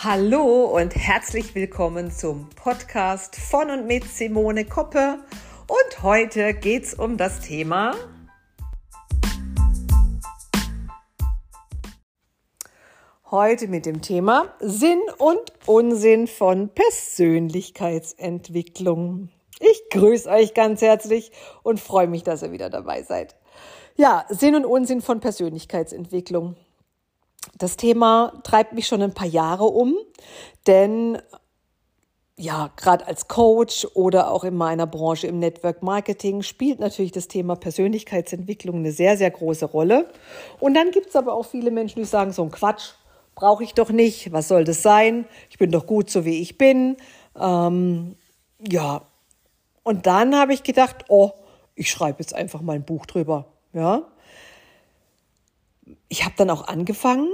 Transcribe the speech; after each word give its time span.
Hallo 0.00 0.66
und 0.66 0.94
herzlich 0.94 1.56
willkommen 1.56 2.12
zum 2.12 2.48
Podcast 2.50 3.34
von 3.34 3.68
und 3.68 3.88
mit 3.88 4.04
Simone 4.04 4.64
Koppe. 4.64 5.18
Und 5.66 6.02
heute 6.04 6.54
geht 6.54 6.84
es 6.84 6.94
um 6.94 7.16
das 7.16 7.40
Thema 7.40 7.96
Heute 13.32 13.66
mit 13.66 13.86
dem 13.86 14.00
Thema 14.00 14.54
Sinn 14.60 15.00
und 15.18 15.40
Unsinn 15.66 16.28
von 16.28 16.68
Persönlichkeitsentwicklung. 16.68 19.30
Ich 19.58 19.82
grüße 19.90 20.30
euch 20.30 20.54
ganz 20.54 20.80
herzlich 20.80 21.32
und 21.64 21.80
freue 21.80 22.06
mich, 22.06 22.22
dass 22.22 22.44
ihr 22.44 22.52
wieder 22.52 22.70
dabei 22.70 23.02
seid. 23.02 23.34
Ja, 23.96 24.26
Sinn 24.28 24.54
und 24.54 24.64
Unsinn 24.64 25.02
von 25.02 25.18
Persönlichkeitsentwicklung. 25.18 26.54
Das 27.58 27.76
Thema 27.76 28.32
treibt 28.44 28.72
mich 28.72 28.86
schon 28.86 29.02
ein 29.02 29.14
paar 29.14 29.26
Jahre 29.26 29.64
um, 29.64 29.96
denn 30.66 31.18
ja, 32.40 32.70
gerade 32.76 33.04
als 33.06 33.26
Coach 33.26 33.84
oder 33.94 34.30
auch 34.30 34.44
in 34.44 34.54
meiner 34.54 34.86
Branche 34.86 35.26
im 35.26 35.40
Network 35.40 35.82
Marketing 35.82 36.42
spielt 36.42 36.78
natürlich 36.78 37.10
das 37.10 37.26
Thema 37.26 37.56
Persönlichkeitsentwicklung 37.56 38.76
eine 38.76 38.92
sehr, 38.92 39.16
sehr 39.16 39.30
große 39.32 39.66
Rolle. 39.66 40.08
Und 40.60 40.74
dann 40.74 40.92
gibt 40.92 41.08
es 41.08 41.16
aber 41.16 41.34
auch 41.34 41.46
viele 41.46 41.72
Menschen, 41.72 41.98
die 41.98 42.04
sagen, 42.04 42.32
so 42.32 42.44
ein 42.44 42.52
Quatsch 42.52 42.92
brauche 43.34 43.64
ich 43.64 43.74
doch 43.74 43.90
nicht, 43.90 44.32
was 44.32 44.46
soll 44.46 44.62
das 44.62 44.82
sein? 44.82 45.26
Ich 45.50 45.58
bin 45.58 45.72
doch 45.72 45.84
gut 45.84 46.10
so, 46.10 46.24
wie 46.24 46.40
ich 46.40 46.58
bin. 46.58 46.96
Ähm, 47.36 48.14
ja, 48.68 49.02
und 49.82 50.06
dann 50.06 50.36
habe 50.36 50.54
ich 50.54 50.62
gedacht, 50.62 51.06
oh, 51.08 51.32
ich 51.74 51.90
schreibe 51.90 52.20
jetzt 52.20 52.34
einfach 52.34 52.60
mal 52.60 52.76
ein 52.76 52.84
Buch 52.84 53.04
drüber. 53.06 53.46
Ja, 53.72 54.02
ich 56.08 56.24
habe 56.24 56.34
dann 56.36 56.50
auch 56.50 56.68
angefangen 56.68 57.28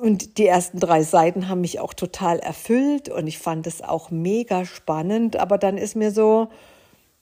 und 0.00 0.38
die 0.38 0.46
ersten 0.46 0.78
drei 0.78 1.02
Seiten 1.02 1.48
haben 1.48 1.60
mich 1.60 1.80
auch 1.80 1.94
total 1.94 2.38
erfüllt 2.38 3.08
und 3.08 3.26
ich 3.26 3.38
fand 3.38 3.66
es 3.66 3.82
auch 3.82 4.10
mega 4.10 4.64
spannend. 4.64 5.36
Aber 5.36 5.58
dann 5.58 5.78
ist 5.78 5.96
mir 5.96 6.10
so, 6.10 6.48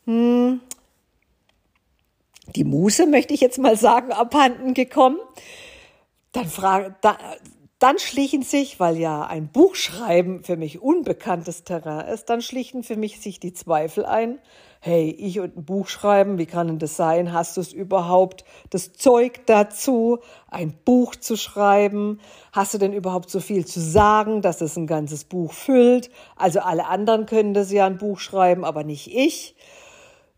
hm, 0.05 0.61
die 2.55 2.65
Muße, 2.65 3.07
möchte 3.07 3.35
ich 3.35 3.41
jetzt 3.41 3.59
mal 3.59 3.77
sagen, 3.77 4.13
abhanden 4.13 4.75
gekommen. 4.75 5.19
Dann, 6.33 6.47
frage, 6.47 6.95
da, 7.01 7.17
dann 7.79 7.99
schlichen 7.99 8.43
sich, 8.43 8.81
weil 8.81 8.99
ja 8.99 9.27
ein 9.27 9.49
Buchschreiben 9.49 10.45
für 10.45 10.57
mich 10.57 10.81
unbekanntes 10.81 11.65
Terrain 11.65 12.09
ist, 12.09 12.27
dann 12.27 12.43
schlichen 12.43 12.83
für 12.83 12.97
mich 12.97 13.21
sich 13.21 13.41
die 13.41 13.53
Zweifel 13.53 14.05
ein, 14.05 14.39
hey, 14.85 15.11
ich 15.11 15.39
und 15.39 15.57
ein 15.57 15.65
Buch 15.65 15.87
schreiben, 15.87 16.39
wie 16.39 16.47
kann 16.47 16.67
denn 16.67 16.81
das 16.81 16.97
sein? 16.97 17.33
Hast 17.33 17.57
du 17.57 17.61
es 17.61 17.73
überhaupt 17.73 18.45
das 18.71 18.93
Zeug 18.93 19.47
dazu, 19.47 20.19
ein 20.49 20.75
Buch 20.85 21.15
zu 21.15 21.37
schreiben? 21.37 22.19
Hast 22.51 22.75
du 22.75 22.79
denn 22.79 22.93
überhaupt 22.93 23.31
so 23.31 23.39
viel 23.39 23.65
zu 23.65 23.79
sagen, 23.81 24.43
dass 24.43 24.61
es 24.61 24.77
ein 24.77 24.89
ganzes 24.89 25.23
Buch 25.23 25.53
füllt? 25.53 26.11
Also 26.35 26.59
alle 26.59 26.89
anderen 26.89 27.27
können 27.27 27.55
das 27.55 27.71
ja 27.71 27.87
ein 27.87 27.97
Buch 27.97 28.19
schreiben, 28.19 28.65
aber 28.65 28.83
nicht 28.83 29.15
ich. 29.15 29.55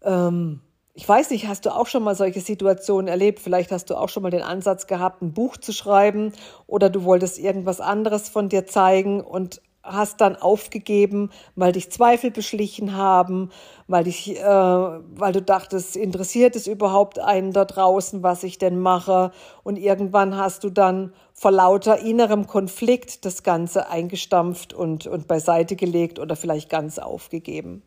Ähm, 0.02 0.60
ich 0.92 1.08
weiß 1.08 1.30
nicht, 1.30 1.48
hast 1.48 1.64
du 1.64 1.74
auch 1.74 1.86
schon 1.86 2.02
mal 2.04 2.14
solche 2.14 2.42
Situationen 2.42 3.08
erlebt? 3.08 3.40
Vielleicht 3.40 3.72
hast 3.72 3.88
du 3.88 3.96
auch 3.96 4.10
schon 4.10 4.22
mal 4.22 4.30
den 4.30 4.42
Ansatz 4.42 4.86
gehabt, 4.86 5.22
ein 5.22 5.32
Buch 5.32 5.56
zu 5.56 5.72
schreiben 5.72 6.32
oder 6.66 6.90
du 6.90 7.04
wolltest 7.04 7.38
irgendwas 7.38 7.80
anderes 7.80 8.28
von 8.28 8.50
dir 8.50 8.66
zeigen 8.66 9.22
und 9.22 9.62
hast 9.84 10.20
dann 10.20 10.34
aufgegeben, 10.36 11.30
weil 11.54 11.72
dich 11.72 11.92
Zweifel 11.92 12.30
beschlichen 12.30 12.96
haben, 12.96 13.50
weil 13.86 14.04
dich, 14.04 14.38
äh, 14.40 14.44
weil 14.44 15.32
du 15.32 15.42
dachtest, 15.42 15.94
interessiert 15.96 16.56
es 16.56 16.66
überhaupt 16.66 17.18
einen 17.18 17.52
da 17.52 17.64
draußen, 17.64 18.22
was 18.22 18.42
ich 18.42 18.58
denn 18.58 18.78
mache? 18.78 19.30
Und 19.62 19.76
irgendwann 19.76 20.36
hast 20.36 20.64
du 20.64 20.70
dann 20.70 21.12
vor 21.34 21.50
lauter 21.50 21.98
innerem 21.98 22.46
Konflikt 22.46 23.24
das 23.24 23.42
Ganze 23.42 23.88
eingestampft 23.88 24.72
und, 24.72 25.06
und 25.06 25.28
beiseite 25.28 25.76
gelegt 25.76 26.18
oder 26.18 26.34
vielleicht 26.34 26.70
ganz 26.70 26.98
aufgegeben. 26.98 27.82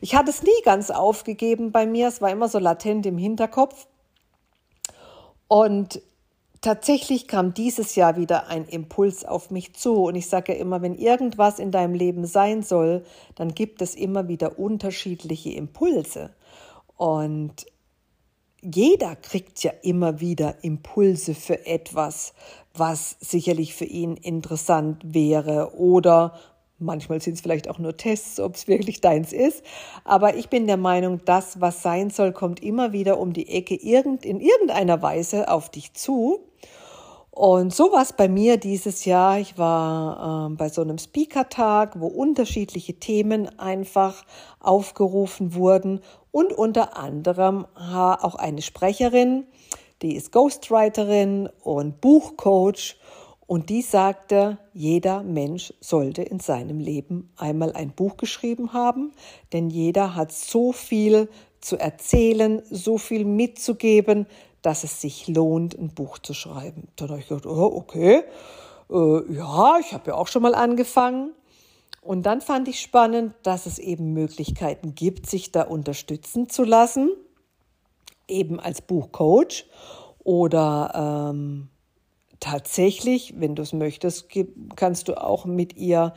Ich 0.00 0.14
hatte 0.14 0.30
es 0.30 0.42
nie 0.42 0.62
ganz 0.64 0.90
aufgegeben 0.90 1.72
bei 1.72 1.86
mir, 1.86 2.08
es 2.08 2.20
war 2.20 2.30
immer 2.30 2.48
so 2.48 2.58
latent 2.58 3.06
im 3.06 3.16
Hinterkopf. 3.16 3.86
Und 5.46 6.02
tatsächlich 6.60 7.28
kam 7.28 7.54
dieses 7.54 7.94
Jahr 7.94 8.16
wieder 8.16 8.48
ein 8.48 8.66
Impuls 8.66 9.24
auf 9.24 9.50
mich 9.50 9.74
zu. 9.74 10.04
Und 10.04 10.14
ich 10.14 10.28
sage 10.28 10.54
ja 10.54 10.58
immer, 10.58 10.82
wenn 10.82 10.94
irgendwas 10.94 11.58
in 11.58 11.70
deinem 11.70 11.94
Leben 11.94 12.26
sein 12.26 12.62
soll, 12.62 13.04
dann 13.34 13.54
gibt 13.54 13.82
es 13.82 13.94
immer 13.94 14.28
wieder 14.28 14.58
unterschiedliche 14.58 15.50
Impulse. 15.50 16.34
Und 16.96 17.66
jeder 18.60 19.14
kriegt 19.16 19.62
ja 19.62 19.72
immer 19.82 20.20
wieder 20.20 20.62
Impulse 20.62 21.34
für 21.34 21.66
etwas, 21.66 22.34
was 22.74 23.16
sicherlich 23.20 23.74
für 23.74 23.84
ihn 23.84 24.16
interessant 24.16 25.02
wäre 25.04 25.76
oder 25.76 26.34
Manchmal 26.78 27.20
sind 27.20 27.34
es 27.34 27.40
vielleicht 27.40 27.68
auch 27.68 27.78
nur 27.78 27.96
Tests, 27.96 28.38
ob 28.38 28.54
es 28.54 28.68
wirklich 28.68 29.00
deins 29.00 29.32
ist. 29.32 29.64
Aber 30.04 30.36
ich 30.36 30.48
bin 30.48 30.66
der 30.66 30.76
Meinung, 30.76 31.20
das, 31.24 31.60
was 31.60 31.82
sein 31.82 32.10
soll, 32.10 32.32
kommt 32.32 32.62
immer 32.62 32.92
wieder 32.92 33.18
um 33.18 33.32
die 33.32 33.48
Ecke 33.48 33.74
irgend, 33.74 34.24
in 34.24 34.40
irgendeiner 34.40 35.02
Weise 35.02 35.48
auf 35.48 35.70
dich 35.70 35.94
zu. 35.94 36.40
Und 37.30 37.72
so 37.72 37.92
war 37.92 38.02
es 38.02 38.12
bei 38.12 38.28
mir 38.28 38.56
dieses 38.56 39.04
Jahr. 39.04 39.38
Ich 39.38 39.58
war 39.58 40.50
äh, 40.50 40.54
bei 40.54 40.68
so 40.68 40.82
einem 40.82 40.98
Speaker-Tag, 40.98 42.00
wo 42.00 42.08
unterschiedliche 42.08 42.94
Themen 42.94 43.48
einfach 43.60 44.24
aufgerufen 44.60 45.54
wurden 45.54 46.00
und 46.32 46.52
unter 46.52 46.96
anderem 46.96 47.66
auch 47.74 48.34
eine 48.34 48.62
Sprecherin, 48.62 49.46
die 50.02 50.14
ist 50.14 50.32
Ghostwriterin 50.32 51.48
und 51.62 52.00
Buchcoach 52.00 52.96
und 53.48 53.70
die 53.70 53.80
sagte, 53.80 54.58
jeder 54.74 55.22
Mensch 55.22 55.72
sollte 55.80 56.22
in 56.22 56.38
seinem 56.38 56.80
Leben 56.80 57.32
einmal 57.38 57.72
ein 57.72 57.92
Buch 57.92 58.18
geschrieben 58.18 58.74
haben, 58.74 59.12
denn 59.54 59.70
jeder 59.70 60.14
hat 60.14 60.32
so 60.32 60.70
viel 60.72 61.30
zu 61.62 61.78
erzählen, 61.78 62.62
so 62.70 62.98
viel 62.98 63.24
mitzugeben, 63.24 64.26
dass 64.60 64.84
es 64.84 65.00
sich 65.00 65.28
lohnt, 65.28 65.78
ein 65.78 65.94
Buch 65.94 66.18
zu 66.18 66.34
schreiben. 66.34 66.88
Dann 66.96 67.08
habe 67.08 67.20
ich 67.20 67.28
gedacht, 67.28 67.46
oh, 67.46 67.72
okay, 67.74 68.22
äh, 68.90 69.32
ja, 69.32 69.78
ich 69.80 69.94
habe 69.94 70.10
ja 70.10 70.14
auch 70.16 70.28
schon 70.28 70.42
mal 70.42 70.54
angefangen. 70.54 71.32
Und 72.02 72.26
dann 72.26 72.42
fand 72.42 72.68
ich 72.68 72.82
spannend, 72.82 73.32
dass 73.44 73.64
es 73.64 73.78
eben 73.78 74.12
Möglichkeiten 74.12 74.94
gibt, 74.94 75.24
sich 75.24 75.52
da 75.52 75.62
unterstützen 75.62 76.50
zu 76.50 76.64
lassen, 76.64 77.08
eben 78.28 78.60
als 78.60 78.82
Buchcoach 78.82 79.64
oder 80.22 81.30
ähm, 81.32 81.70
tatsächlich, 82.40 83.34
wenn 83.38 83.54
du 83.54 83.62
es 83.62 83.72
möchtest, 83.72 84.28
kannst 84.76 85.08
du 85.08 85.20
auch 85.20 85.44
mit 85.44 85.76
ihr 85.76 86.14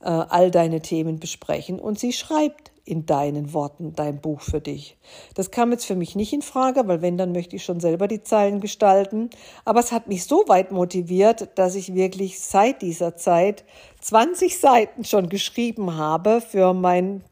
äh, 0.00 0.08
all 0.08 0.50
deine 0.50 0.80
Themen 0.80 1.18
besprechen 1.20 1.78
und 1.78 1.98
sie 1.98 2.12
schreibt 2.12 2.72
in 2.84 3.06
deinen 3.06 3.52
Worten 3.54 3.94
dein 3.94 4.20
Buch 4.20 4.40
für 4.40 4.60
dich. 4.60 4.96
Das 5.34 5.52
kam 5.52 5.70
jetzt 5.70 5.84
für 5.84 5.94
mich 5.94 6.16
nicht 6.16 6.32
in 6.32 6.42
Frage, 6.42 6.88
weil 6.88 7.00
wenn, 7.00 7.16
dann 7.16 7.30
möchte 7.32 7.54
ich 7.54 7.64
schon 7.64 7.78
selber 7.78 8.08
die 8.08 8.24
Zeilen 8.24 8.60
gestalten. 8.60 9.30
Aber 9.64 9.78
es 9.78 9.92
hat 9.92 10.08
mich 10.08 10.24
so 10.24 10.44
weit 10.48 10.72
motiviert, 10.72 11.50
dass 11.56 11.76
ich 11.76 11.94
wirklich 11.94 12.40
seit 12.40 12.82
dieser 12.82 13.16
Zeit 13.16 13.64
20 14.00 14.58
Seiten 14.58 15.04
schon 15.04 15.28
geschrieben 15.28 15.96
habe 15.96 16.40
für 16.40 16.74
mein 16.74 17.22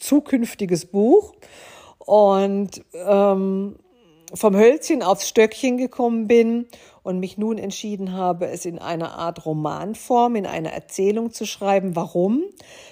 zukünftiges 0.00 0.86
Buch. 0.86 1.32
Und 1.98 2.82
ähm, 2.94 3.76
vom 4.34 4.56
Hölzchen 4.56 5.02
aufs 5.02 5.28
Stöckchen 5.28 5.76
gekommen 5.76 6.26
bin 6.26 6.66
und 7.02 7.20
mich 7.20 7.38
nun 7.38 7.58
entschieden 7.58 8.12
habe, 8.12 8.48
es 8.48 8.66
in 8.66 8.78
einer 8.78 9.12
Art 9.18 9.46
Romanform, 9.46 10.36
in 10.36 10.46
einer 10.46 10.72
Erzählung 10.72 11.32
zu 11.32 11.46
schreiben. 11.46 11.96
Warum? 11.96 12.42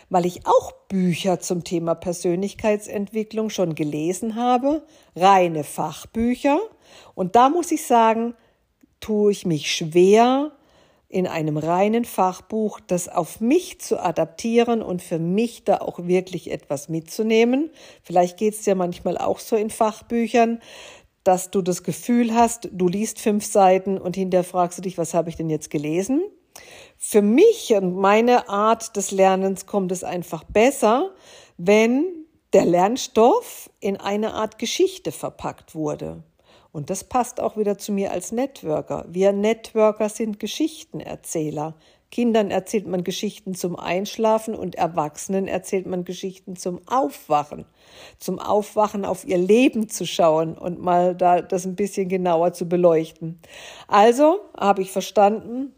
Weil 0.09 0.27
ich 0.27 0.47
auch 0.47 0.73
Bücher 0.89 1.41
zum 1.41 1.65
Thema 1.65 1.95
Persönlichkeitsentwicklung 1.95 3.51
schon 3.51 3.75
gelesen 3.75 4.37
habe, 4.37 4.87
reine 5.15 5.65
Fachbücher. 5.65 6.59
Und 7.15 7.37
da 7.37 7.49
muss 7.49 7.71
ich 7.73 7.87
sagen, 7.87 8.35
tue 9.01 9.33
ich 9.33 9.45
mich 9.45 9.71
schwer, 9.71 10.53
in 11.09 11.27
einem 11.27 11.57
reinen 11.57 12.05
Fachbuch 12.05 12.81
das 12.85 13.09
auf 13.09 13.41
mich 13.41 13.81
zu 13.81 14.03
adaptieren 14.03 14.83
und 14.83 15.03
für 15.03 15.19
mich 15.19 15.65
da 15.65 15.79
auch 15.79 16.01
wirklich 16.03 16.51
etwas 16.51 16.89
mitzunehmen. 16.89 17.71
Vielleicht 18.03 18.37
geht 18.39 18.55
es 18.55 18.63
dir 18.63 18.75
manchmal 18.75 19.17
auch 19.17 19.39
so 19.39 19.55
in 19.55 19.71
Fachbüchern, 19.71 20.61
dass 21.27 21.51
du 21.51 21.63
das 21.63 21.83
Gefühl 21.83 22.35
hast, 22.35 22.69
du 22.73 22.89
liest 22.89 23.21
fünf 23.21 23.45
Seiten 23.45 23.99
und 23.99 24.17
hinterher 24.17 24.45
fragst 24.45 24.79
du 24.79 24.83
dich, 24.83 24.97
was 24.99 25.15
habe 25.15 25.29
ich 25.29 25.37
denn 25.37 25.51
jetzt 25.51 25.71
gelesen? 25.71 26.23
Für 26.97 27.23
mich 27.23 27.75
und 27.75 27.97
meine 27.97 28.49
Art 28.49 28.97
des 28.97 29.11
Lernens 29.11 29.67
kommt 29.67 29.93
es 29.93 30.05
einfach 30.05 30.45
besser, 30.45 31.11
wenn 31.59 32.07
der 32.53 32.65
Lernstoff 32.65 33.71
in 33.81 33.97
eine 33.97 34.35
Art 34.35 34.59
Geschichte 34.59 35.13
verpackt 35.13 35.75
wurde. 35.75 36.23
Und 36.73 36.91
das 36.91 37.05
passt 37.05 37.41
auch 37.41 37.57
wieder 37.57 37.79
zu 37.79 37.91
mir 37.93 38.13
als 38.13 38.33
Networker. 38.33 39.07
Wir 39.09 39.33
Networker 39.33 40.09
sind 40.09 40.39
Geschichtenerzähler. 40.39 41.75
Kindern 42.11 42.51
erzählt 42.51 42.87
man 42.87 43.05
Geschichten 43.05 43.55
zum 43.55 43.77
Einschlafen 43.77 44.55
und 44.55 44.77
Erwachsenen 44.77 45.49
erzählt 45.49 45.87
man 45.87 46.05
Geschichten 46.05 46.57
zum 46.57 46.81
Aufwachen. 46.87 47.65
Zum 48.19 48.39
Aufwachen 48.39 49.05
auf 49.05 49.27
ihr 49.27 49.39
Leben 49.39 49.89
zu 49.89 50.07
schauen 50.07 50.57
und 50.57 50.81
mal 50.81 51.15
da 51.15 51.43
das 51.43 51.67
ein 51.67 51.77
bisschen 51.77 52.09
genauer 52.09 52.53
zu 52.53 52.69
beleuchten. 52.69 53.41
Also 53.89 54.41
habe 54.57 54.83
ich 54.83 54.93
verstanden, 54.93 55.73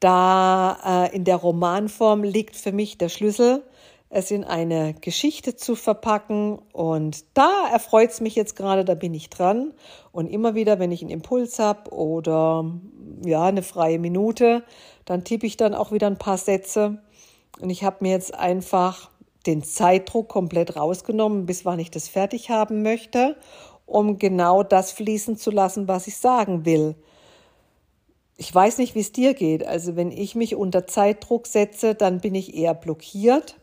Da 0.00 1.08
äh, 1.10 1.16
in 1.16 1.24
der 1.24 1.36
Romanform 1.36 2.22
liegt 2.22 2.56
für 2.56 2.72
mich 2.72 2.98
der 2.98 3.08
Schlüssel, 3.08 3.64
es 4.10 4.30
in 4.30 4.44
eine 4.44 4.94
Geschichte 4.94 5.56
zu 5.56 5.74
verpacken. 5.74 6.58
Und 6.72 7.24
da 7.34 7.68
erfreut 7.70 8.10
es 8.10 8.20
mich 8.20 8.34
jetzt 8.34 8.56
gerade, 8.56 8.84
da 8.84 8.94
bin 8.94 9.14
ich 9.14 9.30
dran. 9.30 9.72
Und 10.12 10.26
immer 10.26 10.54
wieder, 10.54 10.78
wenn 10.78 10.92
ich 10.92 11.02
einen 11.02 11.10
Impuls 11.10 11.58
habe 11.58 11.90
oder 11.92 12.64
ja, 13.24 13.44
eine 13.44 13.62
freie 13.62 13.98
Minute, 13.98 14.62
dann 15.04 15.24
tippe 15.24 15.46
ich 15.46 15.56
dann 15.56 15.74
auch 15.74 15.92
wieder 15.92 16.06
ein 16.06 16.18
paar 16.18 16.38
Sätze. 16.38 17.02
Und 17.60 17.70
ich 17.70 17.84
habe 17.84 17.98
mir 18.00 18.12
jetzt 18.12 18.34
einfach 18.34 19.10
den 19.46 19.62
Zeitdruck 19.62 20.28
komplett 20.28 20.76
rausgenommen, 20.76 21.46
bis 21.46 21.64
wann 21.64 21.78
ich 21.78 21.90
das 21.90 22.08
fertig 22.08 22.50
haben 22.50 22.82
möchte, 22.82 23.36
um 23.86 24.18
genau 24.18 24.62
das 24.62 24.92
fließen 24.92 25.36
zu 25.36 25.50
lassen, 25.50 25.88
was 25.88 26.06
ich 26.06 26.18
sagen 26.18 26.64
will. 26.64 26.96
Ich 28.36 28.54
weiß 28.54 28.78
nicht, 28.78 28.94
wie 28.94 29.00
es 29.00 29.12
dir 29.12 29.34
geht. 29.34 29.66
Also 29.66 29.96
wenn 29.96 30.12
ich 30.12 30.34
mich 30.34 30.54
unter 30.54 30.86
Zeitdruck 30.86 31.46
setze, 31.46 31.94
dann 31.94 32.20
bin 32.20 32.34
ich 32.34 32.54
eher 32.54 32.74
blockiert. 32.74 33.56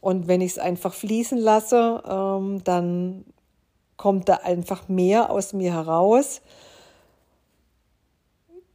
Und 0.00 0.28
wenn 0.28 0.40
ich 0.40 0.52
es 0.52 0.58
einfach 0.58 0.94
fließen 0.94 1.38
lasse, 1.38 2.02
ähm, 2.08 2.62
dann 2.64 3.24
kommt 3.96 4.28
da 4.28 4.34
einfach 4.36 4.88
mehr 4.88 5.30
aus 5.30 5.52
mir 5.52 5.72
heraus. 5.72 6.40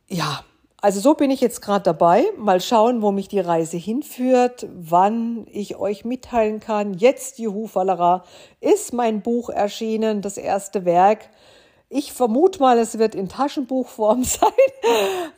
Ja, 0.10 0.44
also 0.84 1.00
so 1.00 1.14
bin 1.14 1.32
ich 1.32 1.40
jetzt 1.40 1.62
gerade 1.62 1.84
dabei. 1.84 2.26
Mal 2.38 2.60
schauen, 2.60 3.02
wo 3.02 3.14
mich 3.14 3.30
die 3.30 3.40
Reise 3.40 3.78
hinführt, 3.78 4.68
wann 4.76 5.48
ich 5.50 5.78
euch 5.78 6.04
mitteilen 6.04 6.60
kann. 6.60 6.94
Jetzt, 6.94 7.40
Juhu 7.40 7.68
Fallera, 7.68 8.26
ist 8.60 8.92
mein 8.92 9.22
Buch 9.22 9.50
erschienen, 9.50 10.22
das 10.22 10.38
erste 10.38 10.84
Werk. 10.84 11.30
Ich 11.88 12.12
vermute 12.12 12.60
mal, 12.60 12.78
es 12.80 13.00
wird 13.00 13.16
in 13.16 13.30
Taschenbuchform 13.30 14.24
sein. 14.26 14.52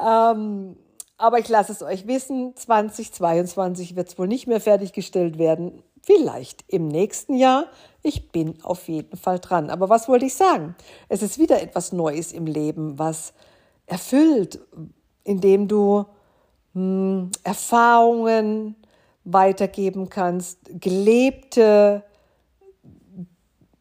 ähm, 0.03 0.77
aber 1.17 1.39
ich 1.39 1.47
lasse 1.47 1.71
es 1.71 1.81
euch 1.81 2.07
wissen, 2.07 2.55
2022 2.55 3.95
wird 3.95 4.09
es 4.09 4.19
wohl 4.19 4.27
nicht 4.27 4.47
mehr 4.47 4.59
fertiggestellt 4.59 5.37
werden. 5.37 5.81
Vielleicht 6.01 6.63
im 6.67 6.87
nächsten 6.87 7.35
Jahr. 7.35 7.65
Ich 8.03 8.31
bin 8.31 8.61
auf 8.63 8.87
jeden 8.87 9.17
Fall 9.17 9.39
dran. 9.39 9.69
Aber 9.69 9.89
was 9.89 10.07
wollte 10.07 10.25
ich 10.25 10.35
sagen? 10.35 10.75
Es 11.09 11.23
ist 11.23 11.39
wieder 11.39 11.61
etwas 11.61 11.91
Neues 11.91 12.31
im 12.31 12.45
Leben, 12.45 12.99
was 12.99 13.33
erfüllt, 13.87 14.59
indem 15.23 15.67
du 15.67 16.05
hm, 16.73 17.31
Erfahrungen 17.43 18.75
weitergeben 19.23 20.09
kannst, 20.09 20.59
gelebte 20.79 22.03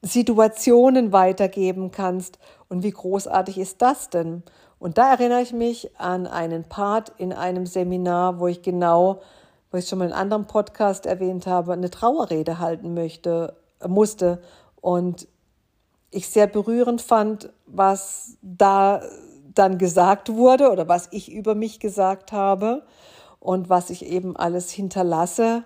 Situationen 0.00 1.12
weitergeben 1.12 1.90
kannst. 1.90 2.38
Und 2.68 2.82
wie 2.82 2.90
großartig 2.90 3.58
ist 3.58 3.82
das 3.82 4.08
denn? 4.08 4.42
Und 4.84 4.98
da 4.98 5.12
erinnere 5.12 5.40
ich 5.40 5.54
mich 5.54 5.98
an 5.98 6.26
einen 6.26 6.64
Part 6.64 7.10
in 7.16 7.32
einem 7.32 7.64
Seminar, 7.64 8.38
wo 8.38 8.48
ich 8.48 8.60
genau, 8.60 9.22
wo 9.70 9.78
ich 9.78 9.88
schon 9.88 9.98
mal 9.98 10.04
in 10.04 10.12
einem 10.12 10.20
anderen 10.20 10.46
Podcast 10.46 11.06
erwähnt 11.06 11.46
habe, 11.46 11.72
eine 11.72 11.88
Trauerrede 11.88 12.58
halten 12.58 12.92
möchte, 12.92 13.56
musste. 13.82 14.42
Und 14.82 15.26
ich 16.10 16.28
sehr 16.28 16.46
berührend 16.46 17.00
fand, 17.00 17.48
was 17.64 18.36
da 18.42 19.00
dann 19.54 19.78
gesagt 19.78 20.34
wurde 20.34 20.70
oder 20.70 20.86
was 20.86 21.08
ich 21.12 21.32
über 21.32 21.54
mich 21.54 21.80
gesagt 21.80 22.32
habe 22.32 22.82
und 23.40 23.70
was 23.70 23.88
ich 23.88 24.04
eben 24.04 24.36
alles 24.36 24.70
hinterlasse. 24.70 25.64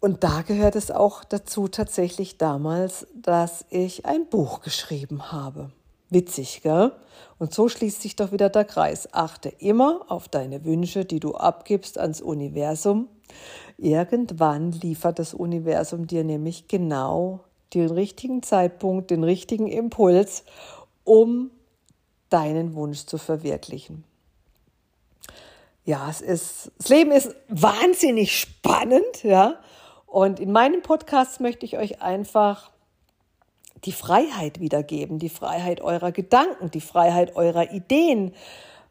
Und 0.00 0.22
da 0.22 0.42
gehört 0.42 0.76
es 0.76 0.90
auch 0.90 1.24
dazu 1.24 1.66
tatsächlich 1.66 2.36
damals, 2.36 3.06
dass 3.14 3.64
ich 3.70 4.04
ein 4.04 4.26
Buch 4.26 4.60
geschrieben 4.60 5.32
habe. 5.32 5.70
Witzig, 6.10 6.62
gell? 6.62 6.92
Und 7.38 7.54
so 7.54 7.68
schließt 7.68 8.02
sich 8.02 8.16
doch 8.16 8.32
wieder 8.32 8.48
der 8.48 8.64
Kreis. 8.64 9.12
Achte 9.12 9.48
immer 9.48 10.06
auf 10.08 10.28
deine 10.28 10.64
Wünsche, 10.64 11.04
die 11.04 11.20
du 11.20 11.34
abgibst 11.34 11.98
ans 11.98 12.20
Universum. 12.20 13.08
Irgendwann 13.76 14.72
liefert 14.72 15.18
das 15.18 15.34
Universum 15.34 16.06
dir 16.06 16.24
nämlich 16.24 16.66
genau 16.68 17.40
den 17.74 17.90
richtigen 17.90 18.42
Zeitpunkt, 18.42 19.10
den 19.10 19.22
richtigen 19.22 19.66
Impuls, 19.68 20.44
um 21.04 21.50
deinen 22.30 22.74
Wunsch 22.74 23.04
zu 23.04 23.18
verwirklichen. 23.18 24.04
Ja, 25.84 26.08
es 26.10 26.20
ist, 26.20 26.72
das 26.78 26.88
Leben 26.88 27.12
ist 27.12 27.34
wahnsinnig 27.48 28.38
spannend, 28.38 29.22
ja. 29.22 29.58
Und 30.06 30.40
in 30.40 30.52
meinem 30.52 30.82
Podcast 30.82 31.40
möchte 31.40 31.64
ich 31.66 31.78
euch 31.78 32.02
einfach 32.02 32.70
die 33.84 33.92
Freiheit 33.92 34.60
wiedergeben, 34.60 35.18
die 35.18 35.28
Freiheit 35.28 35.80
eurer 35.80 36.12
Gedanken, 36.12 36.70
die 36.70 36.80
Freiheit 36.80 37.36
eurer 37.36 37.72
Ideen. 37.72 38.34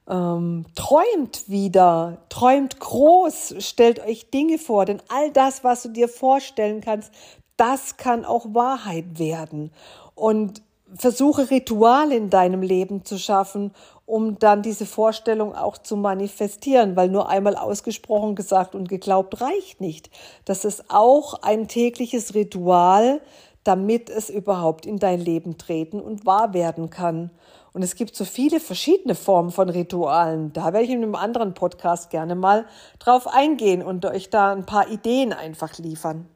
Ähm, 0.09 0.65
träumt 0.75 1.49
wieder, 1.49 2.19
träumt 2.29 2.79
groß, 2.79 3.55
stellt 3.59 3.99
euch 3.99 4.29
Dinge 4.29 4.57
vor, 4.57 4.85
denn 4.85 5.01
all 5.09 5.31
das, 5.31 5.65
was 5.65 5.83
du 5.83 5.89
dir 5.89 6.07
vorstellen 6.07 6.79
kannst, 6.79 7.11
das 7.57 7.97
kann 7.97 8.23
auch 8.23 8.45
Wahrheit 8.53 9.19
werden. 9.19 9.71
Und 10.15 10.61
versuche 10.95 11.49
Rituale 11.49 12.15
in 12.15 12.29
deinem 12.29 12.61
Leben 12.61 13.03
zu 13.03 13.17
schaffen, 13.17 13.71
um 14.05 14.39
dann 14.39 14.61
diese 14.61 14.85
Vorstellung 14.85 15.53
auch 15.53 15.77
zu 15.77 15.97
manifestieren, 15.97 16.95
weil 16.95 17.09
nur 17.09 17.29
einmal 17.29 17.57
ausgesprochen, 17.57 18.35
gesagt 18.35 18.73
und 18.73 18.87
geglaubt 18.87 19.41
reicht 19.41 19.81
nicht. 19.81 20.09
Das 20.45 20.63
ist 20.63 20.85
auch 20.89 21.41
ein 21.41 21.67
tägliches 21.67 22.33
Ritual, 22.33 23.21
damit 23.67 24.09
es 24.09 24.29
überhaupt 24.29 24.85
in 24.85 24.97
dein 24.97 25.19
Leben 25.19 25.57
treten 25.57 25.99
und 25.99 26.25
wahr 26.25 26.53
werden 26.53 26.89
kann. 26.89 27.31
Und 27.73 27.83
es 27.83 27.95
gibt 27.95 28.15
so 28.15 28.23
viele 28.23 28.59
verschiedene 28.59 29.13
Formen 29.13 29.51
von 29.51 29.69
Ritualen. 29.69 30.53
Da 30.53 30.71
werde 30.71 30.83
ich 30.83 30.89
in 30.89 31.03
einem 31.03 31.15
anderen 31.15 31.53
Podcast 31.53 32.09
gerne 32.09 32.35
mal 32.35 32.65
drauf 32.97 33.27
eingehen 33.27 33.83
und 33.83 34.05
euch 34.05 34.29
da 34.29 34.53
ein 34.53 34.65
paar 34.65 34.89
Ideen 34.89 35.33
einfach 35.33 35.77
liefern. 35.77 36.27